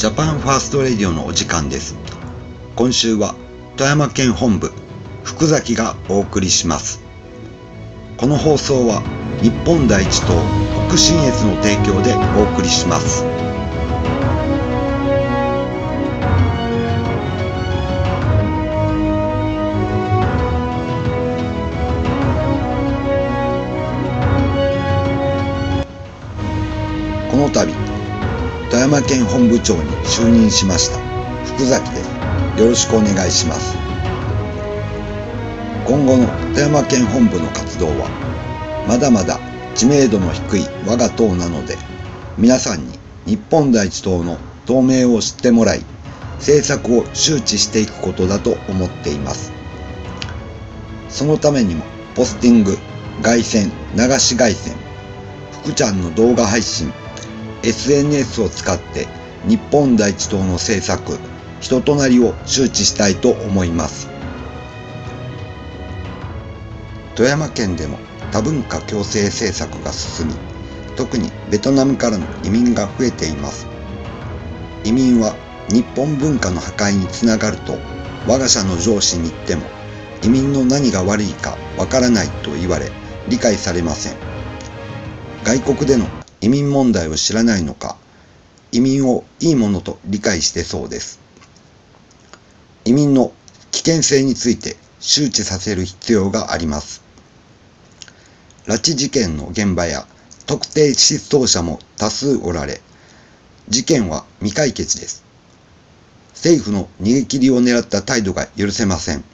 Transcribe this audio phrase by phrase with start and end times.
[0.00, 1.94] ジャパンファーストレディオのお時間です。
[2.74, 3.34] 今週は
[3.76, 4.72] 富山県本部
[5.24, 7.02] 福崎がお送りします。
[8.16, 9.02] この放送は
[9.42, 10.28] 日本第一党
[10.88, 13.29] 北信越の提供でお送りします。
[28.70, 30.98] 富山県本部長に就任しました。
[31.44, 32.08] 福崎です。
[32.60, 33.76] よろしくお願いします。
[35.84, 38.08] 今後の富山県本部の活動は
[38.86, 39.40] まだまだ
[39.74, 41.76] 知名度の低い我が党なので
[42.38, 42.96] 皆さんに
[43.26, 45.84] 日本第一党の党名を知ってもらい
[46.34, 49.52] 政策を周知していくことだと思っています。
[51.08, 51.84] そのためにも
[52.14, 52.78] ポスティング
[53.20, 54.76] 外線流し外線
[55.50, 56.92] 福ちゃんの動画配信
[57.62, 59.06] SNS を使って
[59.46, 61.18] 日本第一党の政策
[61.60, 64.08] 人となりを周知したいと思います。
[67.14, 67.98] 富山県でも
[68.32, 70.34] 多文化共生政策が進み
[70.96, 73.66] 特にベトナムからの移民が増えています。
[74.84, 75.34] 移民は
[75.68, 77.78] 日本文化の破壊につながると
[78.26, 79.62] 我が社の上司に言っても
[80.22, 82.90] 移民の何が悪いかわからないと言われ
[83.28, 84.14] 理解されません。
[85.44, 86.06] 外国での
[86.40, 87.96] 移民問題を知らないのか
[88.72, 91.20] 移民をいいものと理解してそうです。
[92.84, 93.32] 移民の
[93.72, 97.02] 危険性について周知させる必要があります。
[98.66, 100.06] 拉致事件の現場や
[100.46, 102.80] 特定失踪者も多数おられ
[103.68, 105.24] 事件は未解決です。
[106.34, 109.24] 政府の逃げ切りを狙った態度が許せません。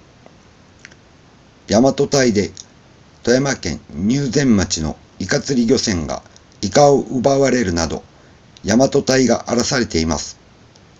[1.69, 2.53] 大和隊で
[3.23, 6.23] 富山県入善町のイカ釣り漁船が
[6.67, 8.03] イカを奪われるなど、
[8.64, 10.36] 大和隊が荒らされています。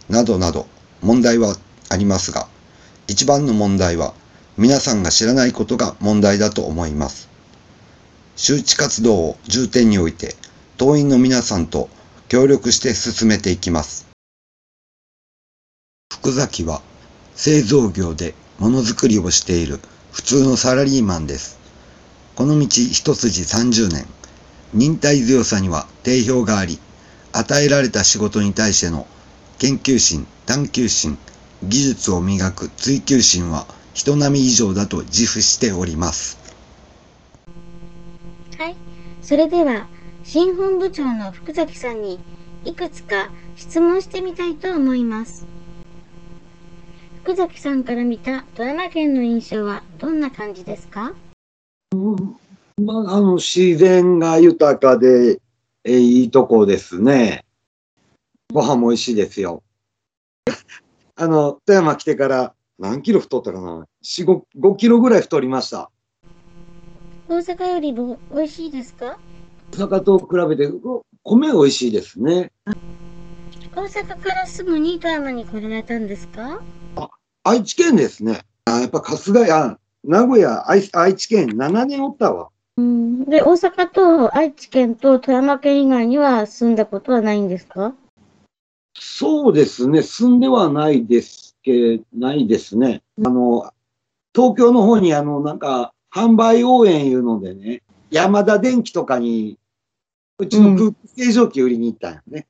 [0.09, 0.69] などなど
[1.03, 1.57] 問題は
[1.89, 2.47] ありますが、
[3.09, 4.15] 一番の問題は
[4.57, 7.29] 皆さんが知らないことが問題だと思います。
[8.37, 10.37] 周知活動を重点において、
[10.77, 11.89] 党員の皆さんと
[12.29, 14.07] 協力して進めていきます。
[16.13, 16.81] 福崎は
[17.35, 19.81] 製造業でものづくりをしている
[20.13, 21.59] 普通のサラリーマンです。
[22.37, 24.07] この道一筋30年。
[24.75, 26.79] 忍耐強さには定評があり、
[27.33, 29.07] 与えられた仕事に対しての
[29.59, 31.19] 研究心、探求心、
[31.63, 36.39] 技術を磨く追求心は人並み以上だと自負しております。
[38.59, 38.77] はい。
[39.23, 39.87] それでは、
[40.25, 42.19] 新本部長の福崎さんに
[42.65, 45.47] いくつか質問してみたいと思います。
[47.23, 51.13] 福崎さんから見た富山県の印象はどんな感じですか？
[52.79, 55.41] まあ、あの、自然が豊かで、
[55.83, 57.43] えいいとこですね。
[58.53, 59.63] ご飯も美味しいですよ。
[61.17, 65.91] あの、富山来てから何キロ太ったかな ?4、5、5キロぐらい太りました。
[67.29, 69.19] 大阪よりも美味しいですか？
[69.73, 72.53] 大阪と比べて、ご米美味しいですね。
[73.75, 76.61] 大阪からすぐに富山に来られたんですか？
[77.43, 78.43] 愛知県ですね。
[78.67, 82.51] あやっぱ春日屋、名古屋、愛愛知県7年おったわ。
[82.77, 83.25] うん。
[83.25, 87.95] で、大阪と愛知県と富山県以外には住んだことはないんですか？
[88.99, 90.03] そうですね。
[90.03, 93.03] 住んではないですけ、ないですね。
[93.25, 93.73] あの、
[94.35, 99.59] 東京の方にあの、なんか、販売応援いうのでね、山田電機とかに、
[100.39, 102.47] うちの空気清浄機売りに行ったんよね。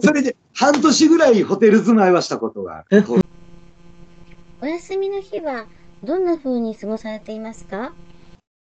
[0.00, 3.04] それで、半年ぐらいホテル住まいはしたことがある。
[4.60, 5.66] お休みの日は
[6.04, 7.92] どんな風に過ごされていますか？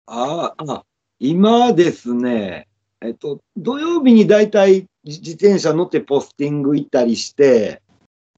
[0.06, 0.84] ああ、あ
[1.20, 2.66] 今ですね、
[3.02, 7.82] えっと、土曜日にだいたい自転車乗ってポスティング行ったりして、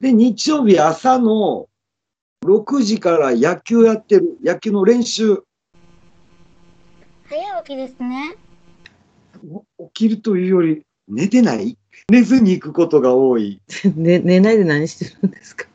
[0.01, 1.69] で、日曜日朝の
[2.45, 5.45] 6時から野球やってる、野球の練習、
[7.29, 8.35] 早起きですね。
[9.79, 11.77] 起きるというより寝てない？
[12.11, 13.61] 寝ずに行くことが多い。
[13.95, 15.67] ね、寝ないで何してるんですか？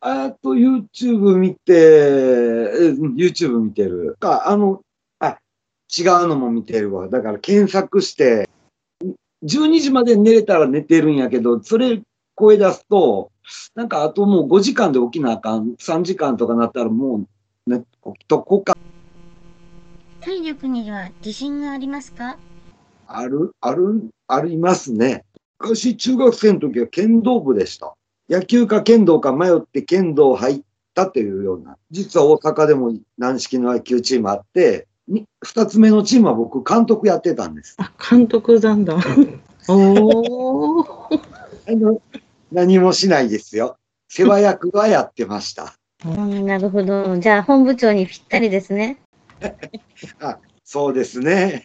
[0.00, 4.16] あと YouTube 見て、え YouTube 見てる。
[4.20, 4.80] あ、あの、
[5.18, 5.38] あ、
[5.96, 7.08] 違うのも見てるわ。
[7.08, 8.48] だから検索して、
[9.44, 12.00] 12時まで寝れたら寝てるんやけど、それ
[12.36, 13.30] 声出すと、
[13.74, 15.74] なんかあともう5時間で起きなあかん。
[15.78, 17.26] 3時間とかなったらも
[17.66, 18.76] う、ね、起きとこうか。
[20.20, 22.36] 体力には自信がありますか？
[23.08, 25.24] ある、ある、ありますね。
[25.58, 27.94] 昔中学生の時は剣道部でした。
[28.28, 30.60] 野球か剣道か迷って剣道入っ
[30.94, 31.76] たっていうような。
[31.90, 37.74] 実は大阪でも軟式の野球チームあって、に二つ目のチームは僕監督やってたんです。
[37.78, 38.96] あ、監督なんだ。
[39.68, 41.20] おー。
[41.68, 42.00] あの、
[42.52, 43.76] 何もしないですよ。
[44.08, 45.74] 世話役はやってました。
[46.04, 47.18] うんなるほど。
[47.18, 48.98] じゃあ、本部長にぴったりですね。
[50.64, 51.64] そうですね。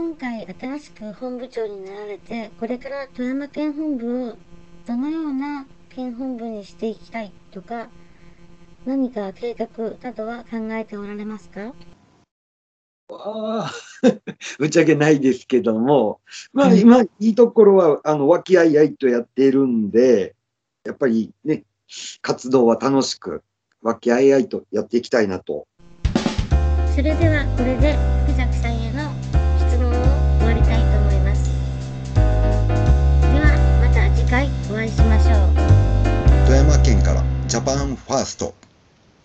[0.00, 4.36] 今回新しく本部長になられて、これから富山県本部を
[4.86, 7.90] どのような県本部にしていきたいとか、
[8.86, 9.68] 何か計画
[10.02, 11.74] などは考えておられますか？
[13.10, 13.72] ああ、
[14.58, 16.20] ぶっちゃけないですけども、
[16.54, 20.34] まあうん今、いいところは、あの、和気あいあいとやっているんで、
[20.82, 21.64] やっぱりね、
[22.22, 23.42] 活動は楽しく、
[23.82, 25.66] 和気あいあいとやっていきたいなと。
[26.96, 28.19] それではこれで
[37.76, 38.54] ファースト。